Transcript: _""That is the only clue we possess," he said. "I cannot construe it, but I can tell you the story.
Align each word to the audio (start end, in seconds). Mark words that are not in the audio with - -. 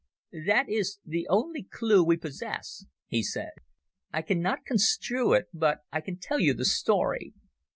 _""That 0.47 0.67
is 0.67 0.97
the 1.05 1.27
only 1.29 1.61
clue 1.61 2.03
we 2.03 2.17
possess," 2.17 2.85
he 3.05 3.21
said. 3.21 3.51
"I 4.11 4.23
cannot 4.23 4.65
construe 4.65 5.33
it, 5.33 5.45
but 5.53 5.81
I 5.91 6.01
can 6.01 6.17
tell 6.17 6.39
you 6.39 6.55
the 6.55 6.65
story. 6.65 7.33